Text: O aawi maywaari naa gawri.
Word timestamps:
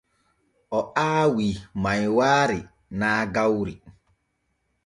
O 0.77 0.81
aawi 1.05 1.47
maywaari 1.83 2.59
naa 2.99 3.21
gawri. 3.35 3.73